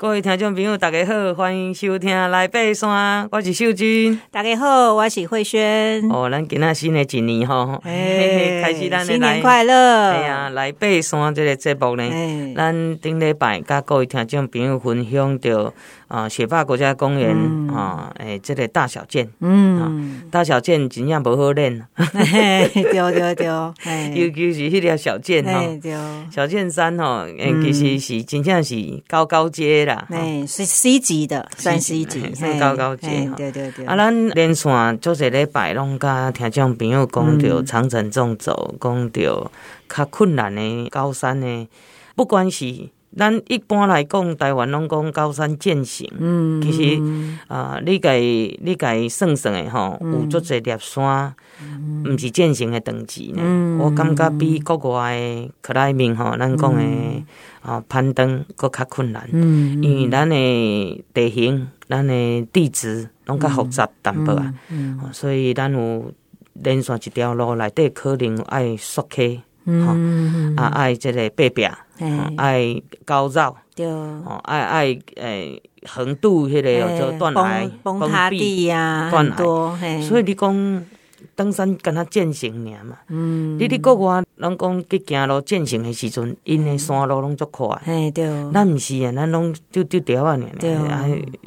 [0.00, 4.18] 各位听众朋友，大家好，欢迎收听《来爬山》，我是秀君。
[4.30, 6.10] 大家好，我是慧萱。
[6.10, 10.12] 哦，咱今仔新的一年吼，哎，开始咱新年快乐！
[10.12, 15.74] 哎呀，来爬山这个节目呢，咱顶礼拜甲各位听众朋友分享到
[16.08, 17.36] 啊，雪霸国家公园
[17.68, 23.46] 啊，诶，这个大小剑，嗯，大小剑真正无好练，对对对，
[24.16, 25.60] 尤其是迄条小剑吼，
[26.32, 29.89] 小剑山吼，诶，其实是真正是高高阶。
[30.10, 33.06] 哎，是 C 级的，算 C 级，算高高级。
[33.36, 33.84] 对对对。
[33.86, 34.68] 啊，咱连续
[35.00, 39.50] 做一个礼拜，拢甲听众朋友讲着长城纵走，讲着
[39.88, 41.68] 较困难的高山呢。
[42.14, 46.08] 不管是咱一般来讲，台湾拢讲高山健行。
[46.18, 47.02] 嗯，其实
[47.48, 51.34] 啊，你家你家算算的吼，有足侪粒山，
[52.06, 53.78] 毋是健行的等级呢。
[53.80, 56.82] 我感觉比国外的克莱明吼，咱讲的。
[57.62, 66.10] 啊，攀登搁较困难，嗯，因为咱的地形、咱的地质拢较复杂淡薄啊，嗯，所以咱有
[66.54, 71.68] 连续一条路内底可能爱缩溪，嗯，啊爱即个爬壁，
[72.36, 80.84] 爱高绕，对，哦爱爱诶横渡迄个叫断崖、崩塌地呀，很多，所以你讲。
[81.40, 90.76] 登山跟他践行尔嘛，嗯，你哋国外拢讲去行路践行的时阵，因的山路拢足快，哎对，咱毋是啊，咱拢丢丢条啊，对，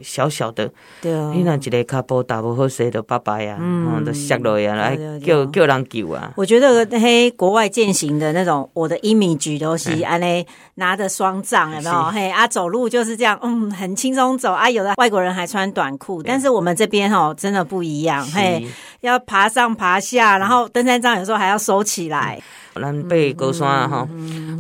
[0.02, 0.68] 小小的，
[1.00, 6.34] 对，你若一个骹步踏不好势就拜拜啊，嗯，就摔落啊，来叫叫人救啊。
[6.36, 10.44] 我觉得嘿，国外践行的那种，我的 image 都是安尼
[10.76, 12.04] 拿着双杖，有没有？
[12.06, 14.68] 嘿啊，走路就是这样，嗯，很轻松走啊。
[14.68, 18.66] 有的外国人还穿短裤，但是我们这边哦，真的不一样，嘿，
[19.02, 22.42] 要爬上爬下，然后登山杖有时候还要收起来。
[22.76, 24.08] 咱爬高山哈，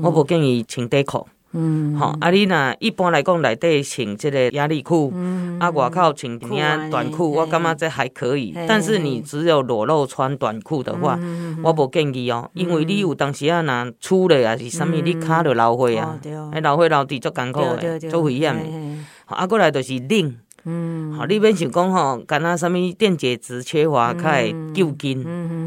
[0.02, 1.28] 我不建议穿短裤。
[1.56, 8.56] 嗯，好，啊，你若一般来讲内底穿这个压力裤，嗯啊，外口穿件短裤，我感觉这还可以。
[8.68, 11.16] 但是你只有裸露穿短裤的话，
[11.64, 16.18] 我不建议哦，因为你有当时啊，若出了啊是啥物，你脚就流血啊，
[16.52, 18.98] 哎，流血流滴足艰苦的，足危险诶。
[19.26, 20.36] 啊，过来就是冷。
[20.66, 25.24] 嗯，好，你免想讲吼，干那什么电解质缺乏，较会抽筋。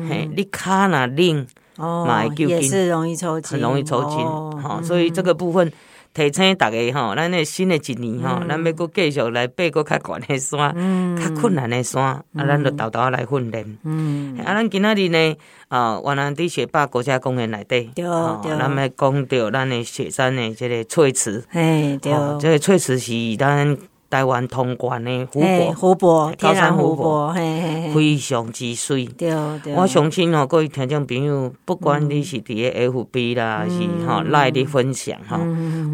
[0.08, 1.46] 嘿，你脚若冷，
[1.76, 4.18] 哦，也是容易抽筋，很容易抽筋。
[4.62, 5.70] 好，所以这个部分
[6.14, 10.74] 提醒大家吼，咱那新的一年吼，咱要搁继续来爬搁较悬的山，
[11.18, 13.78] 较困难的山，啊，咱就豆豆来训练。
[13.84, 15.36] 嗯，啊，咱今仔日呢，
[15.68, 18.04] 啊，原来伫雪霸国家公园内底，对
[18.42, 23.76] 对，咱们讲到咱的雪山的这个翠池，哎，对，这个翠池是咱。
[24.08, 29.04] 台湾通关的湖泊，湖泊，高山湖泊，嘿，非常之水。
[29.06, 29.30] 对
[29.62, 35.40] 对，我相信哦，各位听众朋友，不管你是伫个 FB 啦，是哈来的分享哈，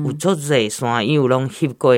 [0.04, 1.96] 有足侪山友拢翕过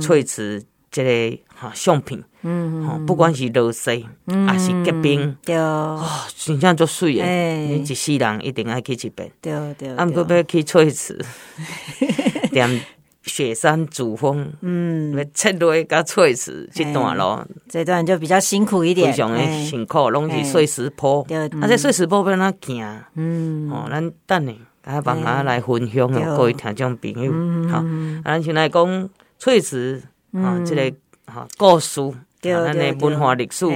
[0.00, 4.04] 翠池这个哈相片，嗯，哈，不管是落雪
[4.46, 6.00] 还是结冰，对，哦，
[6.36, 11.18] 真正足水诶，你一世人一定爱去一遍，对对，啊，毋过要去翠池，
[12.52, 12.80] 点。
[13.30, 22.84] 雪山主峰，嗯，七落加翠石这段咯，这段就比较辛苦一点，非常的辛苦，拢是碎石坡，啊，这碎石坡要哪行？
[23.14, 27.32] 嗯，哦，咱等下啊帮下来分享哦，各位听众朋友，
[27.70, 27.84] 好，
[28.24, 29.08] 咱先来讲
[29.38, 30.02] 翠石
[30.32, 32.00] 啊，这个哈故事，
[32.40, 33.66] 咱的文化历史。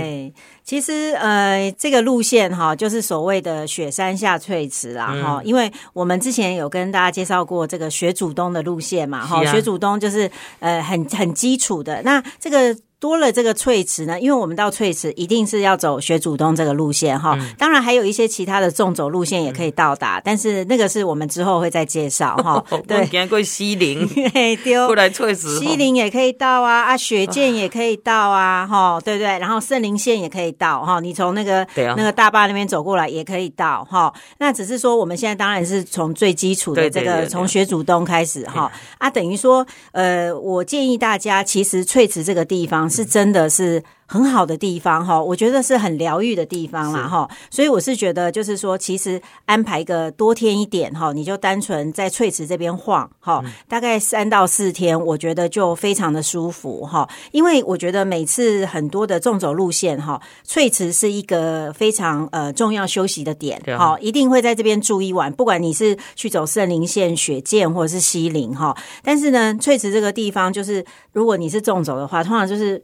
[0.62, 10.30] 其实，呃，这个路线哈，就是所谓的雪山下翠池啦，哈、嗯，因为我们之前有跟大家介绍过这个雪主东的路线嘛，哈、啊，雪主东就是
[10.60, 12.76] 呃很很基础的，那这个。
[13.04, 17.38] 多了这个翠池呢，因为我们到翠池一定是要走学主东这个路线哈。
[17.58, 22.64] 当然还有一些其他的纵走路线也可以到达，但是那个是我们之后会再介绍哈。
[22.88, 24.08] 对，经过西林，
[24.64, 29.38] 丢过来翠池，西林也可以到啊，啊，雪见也可以到啊，哈，对不对？
[29.38, 34.10] 然后圣林线也可以到哈，你从那个那个大坝那边走过来也可以到哈。
[34.38, 38.72] 那只是说我们现在当然是从最基础的这个从学主东开始哈。
[38.96, 42.88] 啊，等于说呃，我建议大家其实翠池这个地方。
[42.94, 43.82] 是真的是。
[44.06, 57.08] 很好的地方哈，我觉得是很疗愈的地方啦哈，所以我是觉得就是说，其实安排个多天一点哈，你就单纯在翠池这边晃哈，大概三到四天，我觉得就非常的舒服哈。
[57.32, 68.76] 因为我觉得每次很多的纵走路线哈，翠池是一个非常呃重要休息的点，好，一定会在这边住一晚，不管你是去走圣林线、雪见或者是西林哈。
[69.02, 72.82] 但是呢，翠池这个地方就是如果你是纵走的话，通常就是。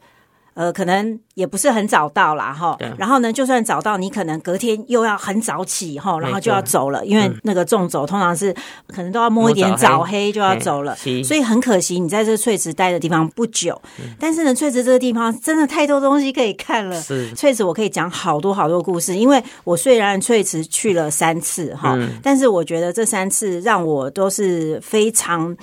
[0.54, 2.76] 呃，可能也不是很早到啦，哈。
[2.98, 8.54] 然后呢，就算早到，你可能隔天又要很早起，哈，然后就要走了，因为那个纵走通常是
[8.88, 10.94] 可能都要摸一点早黑就要走了，
[11.24, 13.80] 所以很可惜，你在这翠池待的地方不久。
[14.18, 17.00] 但是呢，翠池这个地方真的太多东西可以看了。
[17.00, 25.56] 是翠池，我可以讲好多好多故事，因为我虽然翠池去了三次，哈，但是我觉得这三次让我都是非常。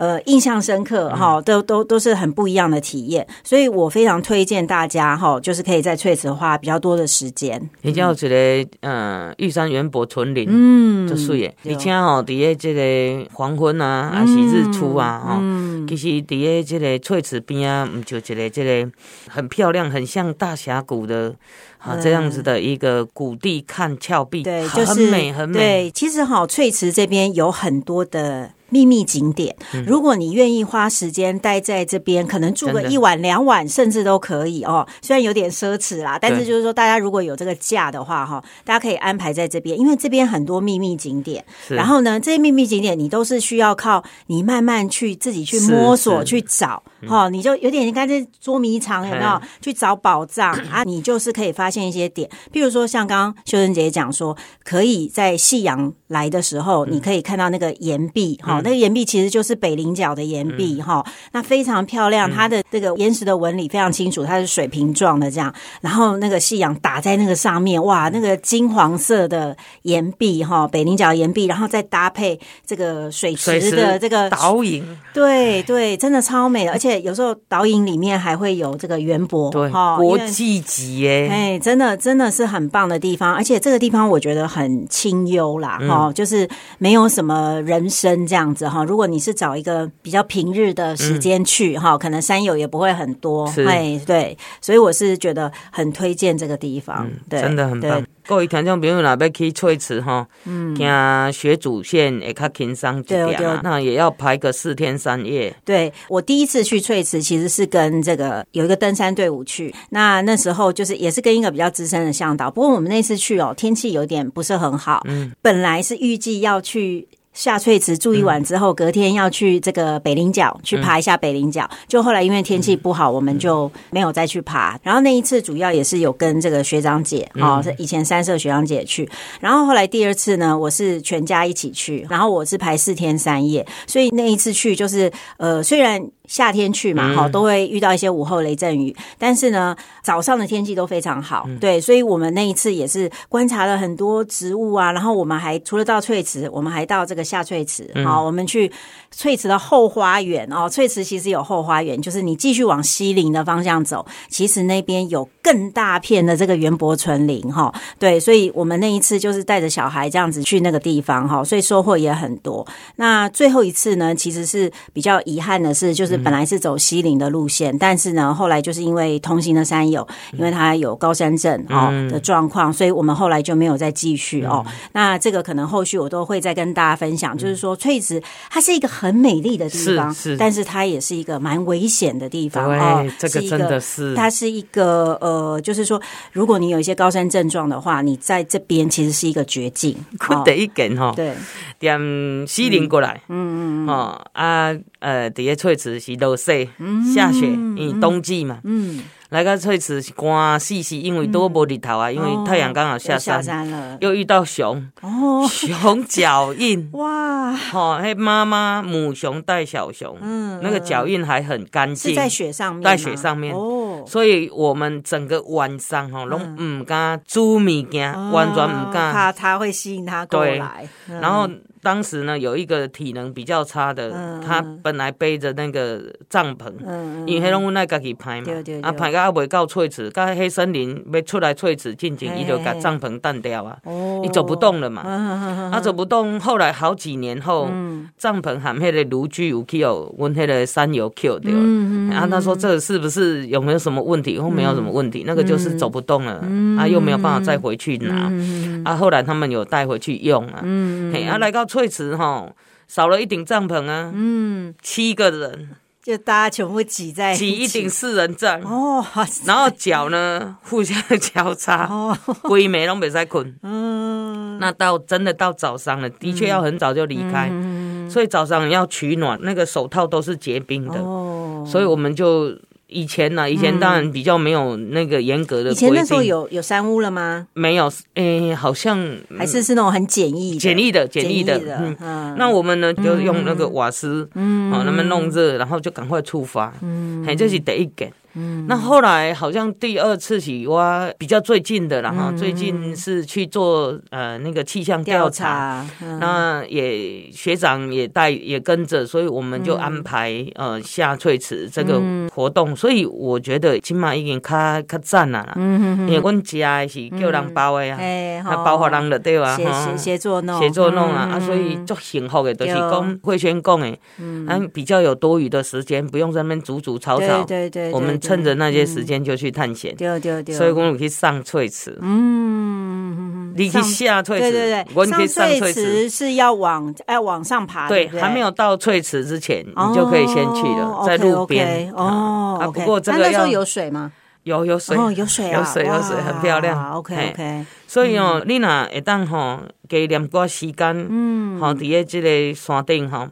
[0.00, 7.68] 呃，印象深刻哈，都都都是很不一样的体验，所以我非常推荐大家哈，就是可以在翠池花比较多的时间。
[7.82, 11.54] 你叫这个呃玉山圆柏纯林，嗯，就水耶。
[11.66, 18.90] 而且吼，底下这个黄昏啊，还是日出啊，哈、嗯，其实底下这个翠池边啊，就一个这个
[19.28, 21.34] 很漂亮，很像大峡谷的
[21.76, 25.58] 啊这样子的一个谷地看峭壁，对，就是很美很美。
[25.58, 28.52] 对，其实哈，翠池这边有很多的。
[28.70, 29.54] 秘密景点，
[29.86, 34.86] 如果你愿意花时间待在这边，可能住个一晚两晚，甚至都可以哦。
[35.02, 41.44] 虽然有点奢侈啦，但是就是说，大家如果有这个假的话，哈，大家可以安排在这边，因为这边很多秘密景点。
[41.68, 49.40] 然后呢，这些秘密景点你都是需要靠你慢慢去自己去摸索去找，哈，你就有点你看这捉迷藏有没有？
[49.60, 58.59] 去找宝藏 啊，你就是可以发现一些点，譬如说像刚刚秀真姐讲说，可以在夕阳来的时候，你可以看到那个岩壁，哈。
[58.62, 74.84] 那个岩壁其实就是北菱角的岩壁哈、嗯，那非常漂亮，它的这个岩石的纹理非常清楚，它是水平状的这样，然后那个夕阳打在那个上面，哇，那个金黄色的岩壁哈，北菱角岩壁，然后再搭配这个水池的这个倒影，
[75.14, 86.48] 对对，真的超美的，而且有时候倒影里面还会有这个圆柏，对，国际级耶，哎，真的真的是很棒的地方，而且这个地方我觉得很清幽啦，哈、嗯，就是
[86.78, 88.49] 没有什么人声这样。
[88.54, 98.04] 子哈，如果你是找一个比较平日的时间去哈、嗯，可能山友也不会很多，哎，对，所以我是觉得很推荐这个地方，嗯、对，真的很棒。
[98.26, 100.86] 各位听众朋友，若要去翠池哈，嗯，听
[101.32, 105.52] 学主线也较轻松一点，那也要排个四天三夜。
[105.64, 117.08] 对，我第一次去翠池，其实是跟这个有一个登山队伍去，那那时候就是也是跟一个比较资深的向导，不过我们那次去哦，天气有点不是很好，嗯，本来是预计要去。
[117.40, 121.66] 下翠池住一晚之后，隔天要去这个北岭角去爬一下北岭角。
[121.88, 124.78] 就后来因为天气不好，我们就没有再去爬。
[124.82, 129.08] 然后那一次主要也是有跟这个学长姐哦，是以前三社学长姐去。
[129.40, 133.66] 然后后来第二次呢，我是全家一起去，然后我是排四天三夜。
[133.86, 136.06] 所以那一次去就是呃，虽然。
[136.30, 148.70] 夏天去嘛，哈，都会遇到一些午后雷阵雨，但是呢，早上的天气都非常好，对，所以我们那一次也是观察了很多植物啊，然后我们还除了到翠池，我们还到这个下翠池，好，我们去
[149.10, 162.64] 翠池的后花园哦，翠池其实有后花园，就是你继续往西林的方向走，其实那边有更大片的这个园博纯林，哈，对，所以我们那一次就是带着小孩这样子去那个地方，哈，所以收获也很多。
[162.94, 166.19] 那最后一次呢，其实是比较遗憾的是，就是。
[166.22, 174.64] 本来是走西陵的路线，但是呢，后来就是因为同行的山友，因为他有高山症哦的状况，所以我们后来就没有再继续哦。
[174.92, 183.06] 那这个可能后续我都会再跟大家分享，就是说翠池它是一个很美丽的地方，是，但是它也是一个蛮危险的地方哦。
[183.18, 186.00] 这个真的是，它是一个呃，就是说，
[186.32, 189.96] 如果你有一些高山症状的话，你在这边其实是一个绝境。
[190.44, 191.34] 第一根哈，对，
[191.78, 191.98] 点
[192.46, 196.68] 西陵过来，嗯嗯哦啊呃，底下翠池是落雪
[197.14, 198.60] 下雪，因为冬季嘛。
[198.64, 206.88] 嗯，来个翠池是干死死，因为都无日头啊，因为太阳刚好下山，下山了，又遇到熊哦，熊脚印。
[206.92, 213.54] 哇，哦，嘿，妈妈母熊带小熊，嗯，那个脚印还很干净，在雪上面，在雪上面。
[213.54, 221.48] 哦，所以我们整个晚上哈，拢唔敢煮物件，完全唔敢，怕它会吸引它过来，然后。
[221.82, 233.78] 当时呢，有一个体能比较差的，嗯、他本来背着那个帐篷，嗯、因为黑龙江那个去拍嘛，啊拍到还未到翠池，到黑森林要出来翠池进前，伊就把帐篷断掉啊，
[234.22, 244.38] 你走不动了嘛，哦、啊走不动，后来好几年后，嗯、帐篷含那个炉具有去哦，问那个山友 Q 掉了，嗯，啊他说这是不是有没有什么问题？
[244.38, 251.64] 后没有什么问题，那个就是走不动了，嗯、啊又没有办法再回去拿，嗯、啊后来他们有带回去用啊，嗯，嘿啊来到。
[251.70, 252.50] 翠池哈
[252.88, 255.70] 少了一顶帐篷啊，嗯，七个人。
[256.02, 258.60] 就大家全部挤在挤一顶四人帐。
[258.62, 259.04] 哦，
[259.44, 272.58] 然后脚呢 互相交叉哦，规暝拢没在困，嗯，那到真的到早上了，的确要很早就离开，嗯，所以早上要取暖，那个手套都是结冰的哦，所以我们就。
[272.90, 275.70] 以前呢，以前当然比较没有那个严格的。
[275.70, 277.46] 以前那时候有有三屋了吗？
[277.54, 278.98] 没有，诶、欸，好像
[279.38, 281.58] 还是是那种很简易、简易的、简易的。
[281.58, 286.72] 嗯，嗯那我们呢就用那个瓦斯，嗯，好，那么弄热，然后就赶快出发。
[286.82, 288.12] 嗯，这是第一件。
[288.34, 295.84] 嗯，那后来好像第二次起挖比较最近的了哈，最近是去做呃那个气象调查，
[296.20, 302.00] 那也学长也带也跟着，所以我们就安排呃下翠池这个
[302.32, 305.52] 活动，所以我觉得起码已经较较赞了啦。
[305.56, 307.98] 嗯，因为阮家是叫人包的啊，
[308.44, 309.56] 那包好人了对吧？
[309.56, 310.60] 协协作弄。
[310.60, 318.19] 协作弄啊，啊，所以足幸福的，都是讲慧萱讲的，嗯，比较有多余的时间，不用在那边煮煮炒炒，对对，我们。
[318.20, 321.98] 趁着那些时间就去探险，对对对，所以我们可以上翠池。
[322.00, 332.58] 嗯，你去下翠池，对对对，上翠池是要往哎往上爬，对，还没有到翠池之前，你就可以先去了，在路边哦。
[332.60, 334.12] 啊，不过这个要那时候有水吗？
[334.44, 336.92] 有有水，有水有水有水，很漂亮。
[336.94, 339.60] OK OK，所以哦，你若会当吼。
[339.90, 343.28] 加念寡时间，嗯，吼，伫诶即个山顶吼，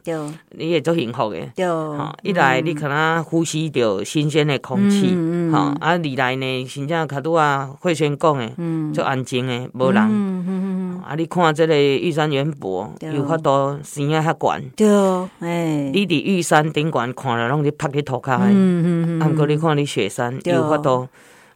[0.49, 14.87] 你会做幸福的，对，吼，一来你可能呼吸着新鲜的空气，嗯，好，啊，二来呢，真正卡拄啊，慧轩讲的，嗯，做安静的，无人，嗯嗯啊，你看这个玉山圆柏，有法度生啊较悬，对，
[15.39, 21.07] 哎，你伫玉山顶悬看了，拢是趴伫土骹的，嗯嗯嗯，啊，毋过你看你雪山有法度。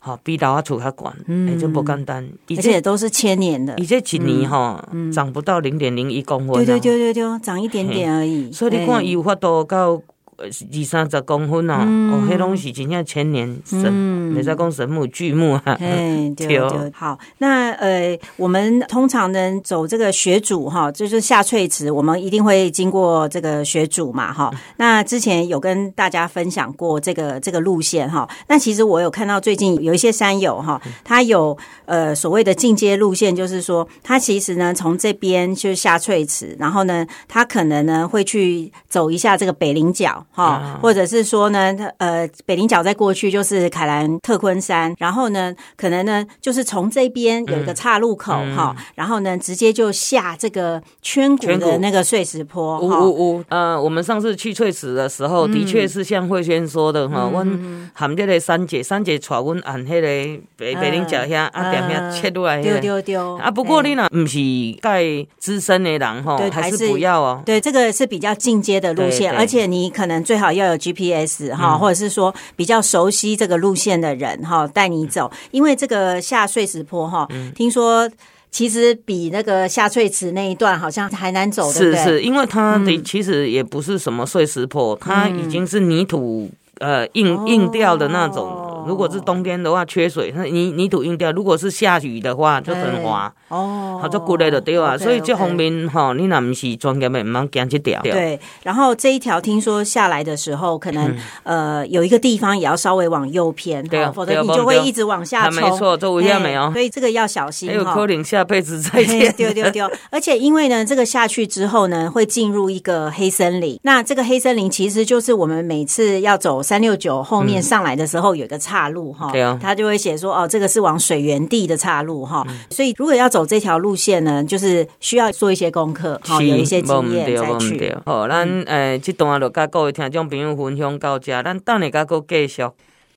[0.05, 10.01] 好，比老阿厝较悬，哎，这不简单，而且都是千年的，而且一年哈长不到零点零一公分，对对对对对，长一点点而已，所以你看有法度到。
[10.37, 10.49] 二
[10.85, 11.75] 三十公分哦，
[12.11, 15.75] 哦，迄拢是真正千年神，没在讲神木巨木哈。
[15.79, 24.51] 对对对，好，那呃，我们通常呢走这个雪主哈，就是下翠池，我们一定会经过这个雪主嘛哈。
[24.77, 28.27] 那之前有跟大家分享过这个这个路线哈。
[28.47, 40.25] 那其实我有看到最近有一些山友哈，他有呃所谓的进阶路线，就是说他其实呢从这边就是下翠池，然后呢他可能呢会去走一下这个北岭角。
[40.33, 52.79] 哈，或者是说呢，呃，北棱角再过去就是凯兰特昆山，然后呢，可能呢，就是从这边有一个岔路口哈，然后呢，直接就下这个圈谷的那个碎石坡。
[52.79, 57.45] 呜呜呜，呃，我们上次去翠石的时候，的确是像慧轩说的哈，我
[57.93, 60.07] 含这个三姐，三姐带阮按那个
[60.55, 62.59] 北北棱角遐啊，点遐切入来。
[62.59, 63.51] 丢丢丢啊！
[63.51, 64.39] 不过你呢，不是
[64.81, 65.03] 盖
[65.37, 67.43] 资深的人哈，还是不要哦。
[67.45, 70.22] 对，这个是比较进阶的路线，而且你可能。
[70.23, 75.31] 最好要有 GPS 哈，或者是说比较熟悉这个路线的人哈，带你走。
[75.51, 78.09] 因为这个下碎石坡哈，听说
[78.49, 82.03] 其实比那个下翠池那一段好像还难走，对不对？
[82.03, 86.49] 是是，因为它的其实也不是什么碎石坡，它已经是泥土
[86.79, 88.62] 呃硬硬掉的那种。
[88.87, 93.33] 如果是冬天的话，缺水，那泥泥土硬掉；如果是下雨的话，就很滑。
[93.49, 94.97] 哦，好，就骨类的对啊。
[94.97, 98.01] 所以这方面哈，你那不是专业的，唔能讲这条。
[98.01, 105.61] 对，然后这一条听说下来的时候，可能呃有一个地方也要稍微往右偏，对，否则你就会一直往下冲。
[105.61, 106.71] 没错，这五下没有。
[106.71, 107.69] 所以这个要小心。
[107.69, 109.33] 还有可能下辈子再见。
[109.33, 109.89] 丢丢丢！
[110.09, 113.79] 而且因为呢，这个下去之后呢，会进入一个黑森林。
[113.83, 119.31] 那这个黑森林其实就是我们每次要走三六九后面上来的时候有一个岔路哈。
[119.31, 119.57] 对啊。
[119.61, 122.45] 他就会写说哦，这个是往水源地的岔路哈。
[122.69, 127.95] 所以如果要走这条路线呢，就是需要做一些功课，好有一些经验再去。
[128.05, 132.63] 好，咱诶，这段就甲各位听众朋友分享到这，咱等下甲个继续。